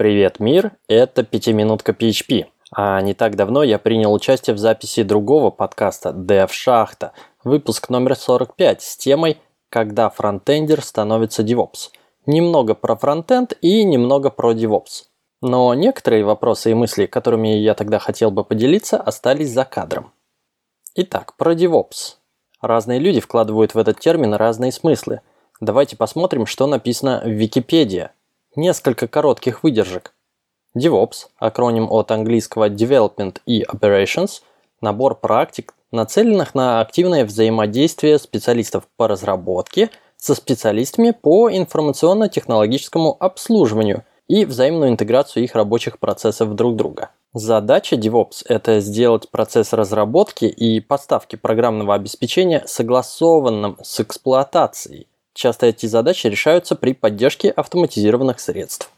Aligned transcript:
Привет, 0.00 0.40
мир! 0.40 0.72
Это 0.88 1.24
«Пятиминутка 1.24 1.92
PHP». 1.92 2.46
А 2.74 3.02
не 3.02 3.12
так 3.12 3.36
давно 3.36 3.62
я 3.62 3.78
принял 3.78 4.14
участие 4.14 4.56
в 4.56 4.58
записи 4.58 5.02
другого 5.02 5.50
подкаста 5.50 6.08
«Dev 6.08 6.48
Шахта», 6.50 7.12
выпуск 7.44 7.90
номер 7.90 8.16
45 8.16 8.80
с 8.80 8.96
темой 8.96 9.36
«Когда 9.68 10.08
фронтендер 10.08 10.80
становится 10.80 11.42
DevOps». 11.42 11.90
Немного 12.24 12.74
про 12.74 12.96
фронтенд 12.96 13.52
и 13.60 13.84
немного 13.84 14.30
про 14.30 14.54
DevOps. 14.54 15.04
Но 15.42 15.74
некоторые 15.74 16.24
вопросы 16.24 16.70
и 16.70 16.74
мысли, 16.74 17.04
которыми 17.04 17.48
я 17.48 17.74
тогда 17.74 17.98
хотел 17.98 18.30
бы 18.30 18.42
поделиться, 18.42 18.96
остались 18.96 19.50
за 19.50 19.66
кадром. 19.66 20.14
Итак, 20.94 21.36
про 21.36 21.52
DevOps. 21.52 22.14
Разные 22.62 23.00
люди 23.00 23.20
вкладывают 23.20 23.74
в 23.74 23.78
этот 23.78 24.00
термин 24.00 24.32
разные 24.32 24.72
смыслы. 24.72 25.20
Давайте 25.60 25.98
посмотрим, 25.98 26.46
что 26.46 26.66
написано 26.66 27.20
в 27.22 27.28
Википедии– 27.28 28.08
Несколько 28.56 29.06
коротких 29.06 29.62
выдержек. 29.62 30.12
DevOps, 30.76 31.28
акроним 31.38 31.86
от 31.88 32.10
английского 32.10 32.68
Development 32.68 33.38
и 33.46 33.62
Operations, 33.62 34.42
набор 34.80 35.14
практик, 35.14 35.72
нацеленных 35.92 36.52
на 36.56 36.80
активное 36.80 37.24
взаимодействие 37.24 38.18
специалистов 38.18 38.88
по 38.96 39.06
разработке 39.06 39.90
со 40.16 40.34
специалистами 40.34 41.12
по 41.12 41.48
информационно-технологическому 41.48 43.16
обслуживанию 43.20 44.04
и 44.26 44.44
взаимную 44.44 44.90
интеграцию 44.90 45.44
их 45.44 45.54
рабочих 45.54 46.00
процессов 46.00 46.56
друг 46.56 46.74
друга. 46.74 47.10
Задача 47.32 47.94
DevOps– 47.94 48.42
это 48.48 48.80
сделать 48.80 49.30
процесс 49.30 49.72
разработки 49.72 50.46
и 50.46 50.80
поставки 50.80 51.36
программного 51.36 51.94
обеспечения 51.94 52.64
согласованным 52.66 53.78
с 53.80 54.00
эксплуатацией, 54.00 55.06
Часто 55.34 55.66
эти 55.66 55.86
задачи 55.86 56.26
решаются 56.26 56.74
при 56.74 56.92
поддержке 56.92 57.50
автоматизированных 57.50 58.40
средств. 58.40 58.90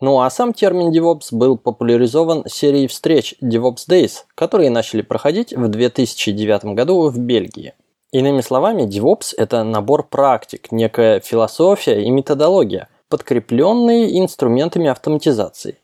Ну 0.00 0.20
а 0.20 0.30
сам 0.30 0.52
термин 0.52 0.90
DevOps 0.90 1.28
был 1.30 1.56
популяризован 1.56 2.44
серией 2.48 2.88
встреч 2.88 3.36
DevOps 3.40 3.88
Days, 3.88 4.24
которые 4.34 4.70
начали 4.70 5.02
проходить 5.02 5.52
в 5.52 5.68
2009 5.68 6.64
году 6.74 7.08
в 7.08 7.18
Бельгии. 7.18 7.74
Иными 8.10 8.40
словами, 8.40 8.82
DevOps– 8.82 9.32
это 9.36 9.62
набор 9.64 10.06
практик, 10.06 10.72
некая 10.72 11.20
философия 11.20 12.02
и 12.02 12.10
методология, 12.10 12.88
подкрепленные 13.08 14.18
инструментами 14.18 14.88
автоматизации. 14.88 15.78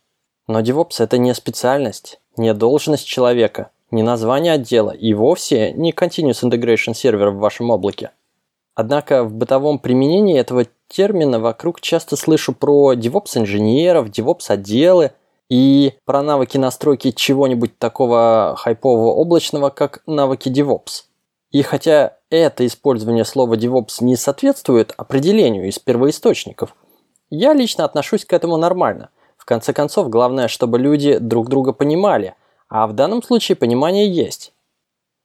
Но 0.46 0.60
DevOps– 0.60 0.96
это 0.98 1.16
не 1.16 1.32
специальность, 1.34 2.20
не 2.36 2.52
должность 2.54 3.06
человека, 3.06 3.70
не 3.90 4.02
название 4.02 4.54
отдела 4.54 4.90
и 4.90 5.14
вовсе 5.14 5.72
не 5.72 5.92
Continuous 5.92 6.42
Integration 6.42 6.92
сервер 6.92 7.30
в 7.30 7.38
вашем 7.38 7.70
облаке. 7.70 8.10
Однако 8.78 9.24
в 9.24 9.34
бытовом 9.34 9.80
применении 9.80 10.38
этого 10.38 10.64
термина 10.86 11.40
вокруг 11.40 11.80
часто 11.80 12.14
слышу 12.14 12.52
про 12.54 12.94
DevOps-инженеров, 12.94 14.06
DevOps-отделы 14.06 15.10
и 15.48 15.94
про 16.04 16.22
навыки 16.22 16.58
настройки 16.58 17.10
чего-нибудь 17.10 17.76
такого 17.76 18.54
хайпового 18.56 19.14
облачного, 19.14 19.70
как 19.70 20.04
навыки 20.06 20.48
DevOps. 20.48 21.06
И 21.50 21.62
хотя 21.62 22.18
это 22.30 22.64
использование 22.64 23.24
слова 23.24 23.54
DevOps 23.54 23.96
не 23.98 24.14
соответствует 24.14 24.94
определению 24.96 25.66
из 25.66 25.80
первоисточников, 25.80 26.76
я 27.30 27.54
лично 27.54 27.84
отношусь 27.84 28.24
к 28.24 28.32
этому 28.32 28.58
нормально. 28.58 29.08
В 29.36 29.44
конце 29.44 29.72
концов, 29.72 30.08
главное, 30.08 30.46
чтобы 30.46 30.78
люди 30.78 31.18
друг 31.18 31.48
друга 31.48 31.72
понимали, 31.72 32.36
а 32.68 32.86
в 32.86 32.92
данном 32.92 33.24
случае 33.24 33.56
понимание 33.56 34.08
есть. 34.08 34.52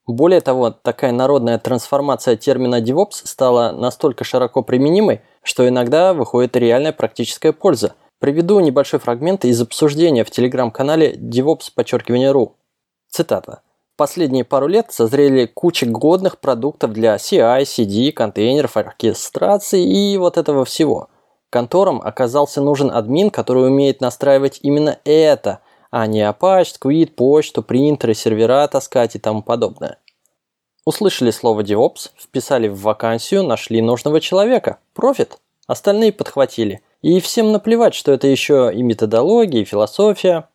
Более 0.05 0.41
того, 0.41 0.69
такая 0.71 1.13
народная 1.13 1.57
трансформация 1.57 2.35
термина 2.35 2.81
DevOps 2.81 3.21
стала 3.23 3.71
настолько 3.71 4.25
широко 4.25 4.61
применимой, 4.61 5.21
что 5.43 5.67
иногда 5.67 6.13
выходит 6.13 6.57
реальная 6.57 6.91
практическая 6.91 7.53
польза. 7.53 7.93
Приведу 8.19 8.59
небольшой 8.59 8.99
фрагмент 8.99 9.45
из 9.45 9.61
обсуждения 9.61 10.25
в 10.25 10.31
телеграм-канале 10.31 11.13
DevOps 11.13 11.71
подчеркивание.ру. 11.73 12.57
Цитата. 13.09 13.61
Последние 13.95 14.43
пару 14.43 14.67
лет 14.67 14.87
созрели 14.89 15.45
куча 15.45 15.85
годных 15.85 16.39
продуктов 16.39 16.91
для 16.91 17.15
CI, 17.15 17.61
CD, 17.61 18.11
контейнеров, 18.11 18.75
оркестрации 18.75 19.83
и 19.83 20.17
вот 20.17 20.37
этого 20.37 20.65
всего. 20.65 21.09
Конторам 21.49 22.01
оказался 22.03 22.61
нужен 22.61 22.91
админ, 22.91 23.29
который 23.29 23.67
умеет 23.67 24.01
настраивать 24.01 24.59
именно 24.63 24.99
это– 25.05 25.59
а 25.95 26.07
не 26.07 26.21
Apache, 26.21 26.73
Squid, 26.81 27.11
почту, 27.11 27.61
принтеры, 27.61 28.15
сервера 28.15 28.67
таскать 28.67 29.15
и 29.15 29.19
тому 29.19 29.43
подобное. 29.43 29.99
Услышали 30.85 31.29
слово 31.29 31.61
DevOps, 31.61 32.09
вписали 32.17 32.67
в 32.67 32.81
вакансию, 32.81 33.43
нашли 33.43 33.79
нужного 33.79 34.19
человека. 34.19 34.79
Профит. 34.95 35.37
Остальные 35.67 36.11
подхватили. 36.11 36.81
И 37.03 37.19
всем 37.19 37.51
наплевать, 37.51 37.93
что 37.93 38.11
это 38.11 38.25
еще 38.25 38.71
и 38.73 38.81
методология, 38.81 39.61
и 39.61 39.65
философия. 39.65 40.49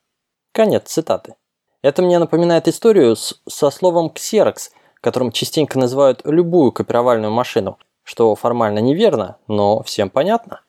Конец 0.50 0.88
цитаты. 0.88 1.36
Это 1.82 2.02
мне 2.02 2.18
напоминает 2.18 2.66
историю 2.66 3.14
с, 3.14 3.40
со 3.48 3.70
словом 3.70 4.10
Xerox, 4.12 4.70
которым 5.00 5.30
частенько 5.30 5.78
называют 5.78 6.20
любую 6.24 6.72
копировальную 6.72 7.32
машину, 7.32 7.78
что 8.02 8.34
формально 8.34 8.80
неверно, 8.80 9.36
но 9.46 9.84
всем 9.84 10.10
понятно. 10.10 10.62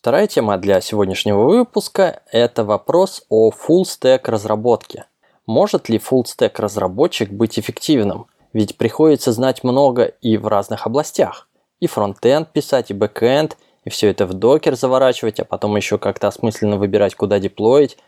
Вторая 0.00 0.26
тема 0.28 0.56
для 0.56 0.80
сегодняшнего 0.80 1.44
выпуска– 1.44 2.22
это 2.32 2.64
вопрос 2.64 3.22
о 3.28 3.50
full-stack 3.50 4.30
разработке. 4.30 5.04
Может 5.44 5.90
ли 5.90 5.98
full-stack 5.98 6.52
разработчик 6.56 7.30
быть 7.30 7.58
эффективным? 7.58 8.26
Ведь 8.54 8.78
приходится 8.78 9.30
знать 9.32 9.62
много 9.62 10.04
и 10.04 10.38
в 10.38 10.46
разных 10.46 10.86
областях. 10.86 11.48
И 11.80 11.86
фронтенд 11.86 12.50
писать, 12.50 12.90
и 12.90 12.94
бэкенд, 12.94 13.58
и 13.84 13.90
все 13.90 14.08
это 14.08 14.24
в 14.24 14.32
Docker 14.32 14.74
заворачивать, 14.74 15.38
а 15.38 15.44
потом 15.44 15.76
еще 15.76 15.98
как-то 15.98 16.28
осмысленно 16.28 16.78
выбирать, 16.78 17.14
куда 17.14 17.38
деплоить. 17.38 17.98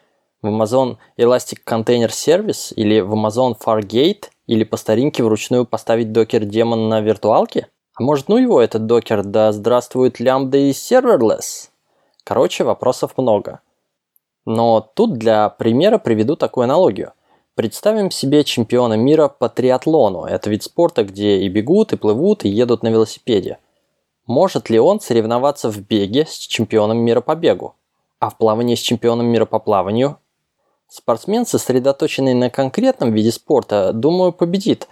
В 0.40 0.46
Amazon 0.46 0.96
Elastic 1.18 1.58
Container 1.68 2.08
Service 2.08 2.72
или 2.74 3.00
в 3.00 3.12
Amazon 3.12 3.54
Fargate 3.62 4.30
или 4.46 4.64
по 4.64 4.78
старинке 4.78 5.22
вручную 5.22 5.66
поставить 5.66 6.10
Docker-демон 6.10 6.88
на 6.88 7.02
виртуалке? 7.02 7.68
А 7.94 8.02
может 8.02 8.28
ну 8.28 8.38
его 8.38 8.62
этот 8.62 8.86
докер, 8.86 9.22
да 9.22 9.52
здравствует 9.52 10.20
лямбда 10.20 10.56
и 10.56 10.70
serverless? 10.70 11.68
Короче, 12.24 12.64
вопросов 12.64 13.16
много. 13.16 13.60
Но 14.44 14.80
тут 14.80 15.14
для 15.14 15.48
примера 15.48 15.98
приведу 15.98 16.36
такую 16.36 16.64
аналогию. 16.64 17.12
Представим 17.54 18.10
себе 18.10 18.44
чемпиона 18.44 18.94
мира 18.94 19.28
по 19.28 19.48
триатлону. 19.48 20.24
Это 20.24 20.48
вид 20.48 20.62
спорта, 20.62 21.04
где 21.04 21.38
и 21.38 21.48
бегут, 21.48 21.92
и 21.92 21.96
плывут, 21.96 22.44
и 22.44 22.48
едут 22.48 22.82
на 22.82 22.88
велосипеде. 22.88 23.58
Может 24.26 24.70
ли 24.70 24.78
он 24.78 25.00
соревноваться 25.00 25.70
в 25.70 25.78
беге 25.80 26.26
с 26.26 26.38
чемпионом 26.38 26.98
мира 26.98 27.20
по 27.20 27.34
бегу? 27.34 27.74
А 28.20 28.30
в 28.30 28.38
плавании 28.38 28.76
с 28.76 28.80
чемпионом 28.80 29.26
мира 29.26 29.44
по 29.44 29.58
плаванию? 29.58 30.18
Спортсмен, 30.88 31.44
сосредоточенный 31.44 32.34
на 32.34 32.50
конкретном 32.50 33.12
виде 33.12 33.32
спорта, 33.32 33.92
думаю, 33.92 34.32
победит. 34.32 34.88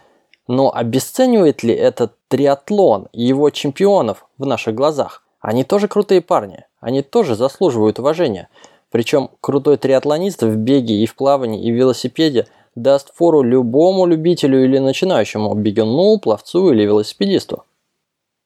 Но 0.48 0.74
обесценивает 0.74 1.62
ли 1.62 1.74
этот 1.74 2.16
триатлон 2.28 3.08
и 3.12 3.22
его 3.22 3.50
чемпионов 3.50 4.26
в 4.36 4.46
наших 4.46 4.74
глазах? 4.74 5.22
Они 5.40 5.62
тоже 5.62 5.88
крутые 5.88 6.20
парни. 6.20 6.64
Они 6.80 7.02
тоже 7.02 7.36
заслуживают 7.36 7.98
уважения. 7.98 8.48
Причем 8.90 9.30
крутой 9.40 9.76
триатлонист 9.76 10.42
в 10.42 10.56
беге 10.56 10.94
и 10.94 11.06
в 11.06 11.14
плавании 11.14 11.62
и 11.62 11.70
в 11.70 11.76
велосипеде 11.76 12.46
даст 12.74 13.14
фору 13.14 13.42
любому 13.42 14.06
любителю 14.06 14.64
или 14.64 14.78
начинающему 14.78 15.54
бегуну, 15.54 16.18
пловцу 16.18 16.72
или 16.72 16.84
велосипедисту. 16.84 17.64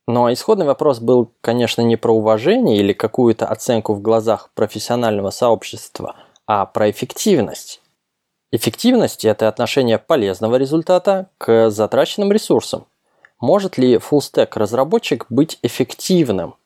Но 0.07 0.31
исходный 0.33 0.67
вопрос 0.67 0.99
был, 1.01 1.31
конечно, 1.41 1.81
не 1.81 1.97
про 1.97 2.13
уважение 2.13 2.77
или 2.77 2.93
какую-то 2.93 3.47
оценку 3.47 3.95
в 3.95 4.03
глазах 4.03 4.51
профессионального 4.55 5.31
сообщества, 5.31 6.17
а 6.47 6.67
про 6.67 6.91
эффективность. 6.91 7.81
Эффективность– 8.53 9.25
это 9.25 9.49
отношение 9.49 9.99
полезного 9.99 10.57
результата 10.57 11.31
к 11.39 11.71
затраченным 11.71 12.33
ресурсам. 12.33 12.87
Может 13.41 13.79
ли 13.79 13.95
full-stack 13.95 14.51
разработчик 14.57 15.27
быть 15.31 15.59
эффективным– 15.63 16.57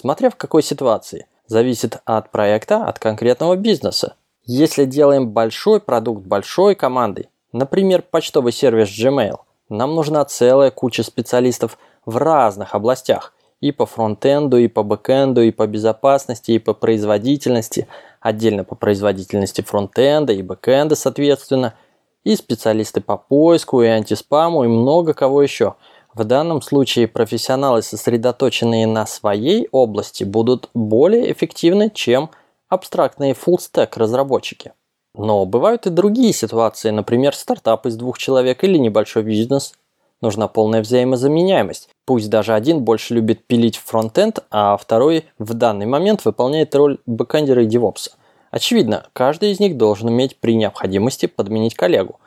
Смотря 0.00 0.30
в 0.30 0.36
какой 0.36 0.62
ситуации. 0.62 1.26
Зависит 1.48 2.00
от 2.04 2.30
проекта, 2.30 2.84
от 2.84 3.00
конкретного 3.00 3.56
бизнеса. 3.56 4.14
Если 4.44 4.84
делаем 4.84 5.30
большой 5.30 5.80
продукт 5.80 6.24
большой 6.24 6.76
командой, 6.76 7.28
например, 7.52 8.04
почтовый 8.08 8.52
сервис 8.52 8.90
Gmail, 8.90 9.40
нам 9.68 9.96
нужна 9.96 10.24
целая 10.24 10.70
куча 10.70 11.02
специалистов 11.02 11.78
в 12.06 12.16
разных 12.16 12.76
областях. 12.76 13.34
И 13.60 13.72
по 13.72 13.86
фронтенду, 13.86 14.58
и 14.58 14.68
по 14.68 14.84
бэкенду, 14.84 15.42
и 15.42 15.50
по 15.50 15.66
безопасности, 15.66 16.52
и 16.52 16.60
по 16.60 16.74
производительности. 16.74 17.88
Отдельно 18.20 18.62
по 18.62 18.76
производительности 18.76 19.62
фронтенда 19.62 20.32
и 20.32 20.42
бэкенда, 20.42 20.94
соответственно. 20.94 21.74
И 22.22 22.36
специалисты 22.36 23.00
по 23.00 23.16
поиску, 23.16 23.82
и 23.82 23.86
антиспаму, 23.88 24.62
и 24.62 24.68
много 24.68 25.12
кого 25.12 25.42
еще– 25.42 25.74
в 26.18 26.24
данном 26.24 26.60
случае 26.62 27.06
профессионалы, 27.06 27.82
сосредоточенные 27.82 28.86
на 28.86 29.06
своей 29.06 29.68
области, 29.70 30.24
будут 30.24 30.68
более 30.74 31.32
эффективны, 31.32 31.90
чем 31.94 32.30
абстрактные 32.68 33.34
full-stack 33.34 33.92
разработчики. 33.96 34.72
Но 35.14 35.46
бывают 35.46 35.86
и 35.86 35.90
другие 35.90 36.32
ситуации, 36.32 36.90
например, 36.90 37.34
стартап 37.34 37.86
из 37.86 37.96
двух 37.96 38.18
человек 38.18 38.64
или 38.64 38.78
небольшой 38.78 39.22
бизнес. 39.22 39.74
Нужна 40.20 40.48
полная 40.48 40.82
взаимозаменяемость. 40.82 41.88
Пусть 42.04 42.28
даже 42.28 42.52
один 42.52 42.80
больше 42.80 43.14
любит 43.14 43.46
пилить 43.46 43.76
фронтенд, 43.76 44.40
а 44.50 44.76
второй 44.76 45.26
в 45.38 45.54
данный 45.54 45.86
момент 45.86 46.24
выполняет 46.24 46.74
роль 46.74 46.98
бэкэндера 47.06 47.62
и 47.62 47.66
девопса. 47.66 48.10
Очевидно, 48.50 49.06
каждый 49.12 49.52
из 49.52 49.60
них 49.60 49.76
должен 49.76 50.08
уметь 50.08 50.38
при 50.40 50.56
необходимости 50.56 51.26
подменить 51.26 51.74
коллегу. 51.74 52.18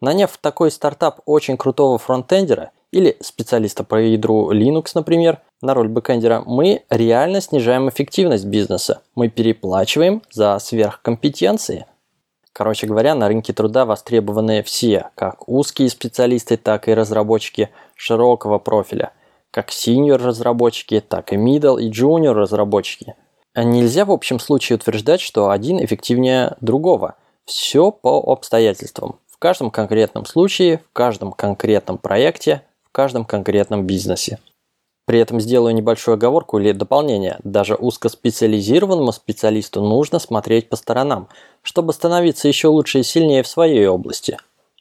Наняв 0.00 0.30
в 0.30 0.38
такой 0.38 0.70
стартап 0.70 1.20
очень 1.26 1.56
крутого 1.56 1.98
фронтендера 1.98 2.70
или 2.92 3.16
специалиста 3.20 3.82
по 3.82 3.96
ядру 3.96 4.52
Linux, 4.52 4.92
например, 4.94 5.40
на 5.62 5.74
роль 5.74 5.88
бэкэндера, 5.88 6.42
мы 6.46 6.84
реально 6.90 7.40
снижаем 7.40 7.88
эффективность 7.88 8.44
бизнеса. 8.44 9.02
Мы 9.14 9.28
переплачиваем 9.28 10.22
за 10.30 10.58
сверхкомпетенции. 10.58 11.86
Короче 12.52 12.86
говоря, 12.86 13.14
на 13.14 13.28
рынке 13.28 13.54
труда 13.54 13.86
востребованы 13.86 14.62
все, 14.62 15.08
как 15.14 15.48
узкие 15.48 15.88
специалисты, 15.88 16.58
так 16.58 16.86
и 16.86 16.94
разработчики 16.94 17.70
широкого 17.96 18.58
профиля, 18.58 19.12
как 19.50 19.70
senior 19.70 20.16
разработчики, 20.16 21.00
так 21.00 21.32
и 21.32 21.36
middle 21.36 21.80
и 21.80 21.90
junior 21.90 22.32
разработчики. 22.34 23.14
А 23.54 23.64
нельзя 23.64 24.04
в 24.04 24.10
общем 24.10 24.38
случае 24.38 24.76
утверждать, 24.76 25.20
что 25.22 25.48
один 25.48 25.82
эффективнее 25.82 26.56
другого. 26.60 27.16
Все 27.46 27.90
по 27.90 28.18
обстоятельствам. 28.32 29.18
В 29.30 29.38
каждом 29.38 29.70
конкретном 29.70 30.26
случае, 30.26 30.82
в 30.90 30.92
каждом 30.92 31.32
конкретном 31.32 31.98
проекте, 31.98 32.62
каждом 32.92 33.24
конкретном 33.24 33.86
бизнесе. 33.86 34.38
При 35.04 35.18
этом 35.18 35.40
сделаю 35.40 35.74
небольшую 35.74 36.14
оговорку 36.14 36.58
или 36.58 36.72
дополнение. 36.72 37.38
Даже 37.42 37.74
узкоспециализированному 37.74 39.12
специалисту 39.12 39.80
нужно 39.80 40.18
смотреть 40.18 40.68
по 40.68 40.76
сторонам, 40.76 41.28
чтобы 41.62 41.92
становиться 41.92 42.46
еще 42.46 42.68
лучше 42.68 43.00
и 43.00 43.02
сильнее 43.02 43.42
в 43.42 43.48
своей 43.48 43.86
области. 43.86 44.38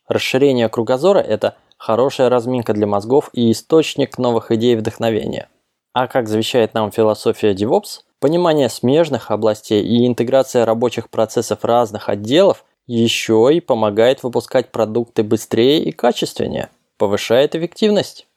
Расширение 0.07 0.69
кругозора– 0.69 1.19
это 1.19 1.55
хорошая 1.77 2.29
разминка 2.29 2.73
для 2.73 2.85
мозгов 2.85 3.29
и 3.33 3.51
источник 3.51 4.17
новых 4.19 4.51
идей 4.51 4.73
и 4.73 4.75
вдохновения. 4.75 5.49
А 5.93 6.07
как 6.07 6.29
завещает 6.29 6.73
нам 6.73 6.91
философия 6.91 7.53
DevOps, 7.53 8.01
понимание 8.19 8.69
смежных 8.69 9.31
областей 9.31 9.83
и 9.83 10.05
интеграция 10.05 10.65
рабочих 10.65 11.09
процессов 11.09 11.65
разных 11.65 12.07
отделов 12.07 12.63
еще 12.85 13.49
и 13.51 13.59
помогает 13.59 14.21
выпускать 14.21 14.71
продукты 14.71 15.23
быстрее 15.23 15.83
и 15.83 15.91
качественнее, 15.91 16.69
повышает 17.01 17.55
эффективность. 17.55 18.27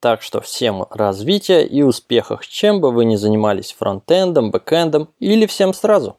Так 0.00 0.22
что 0.22 0.40
всем 0.40 0.86
развития 0.90 1.64
и 1.64 1.82
успехов, 1.82 2.44
чем 2.48 2.80
бы 2.80 2.90
вы 2.90 3.04
ни 3.04 3.14
занимались 3.14 3.72
фронтендом, 3.78 4.50
бэкендом 4.50 5.10
или 5.20 5.46
всем 5.46 5.72
сразу. 5.72 6.16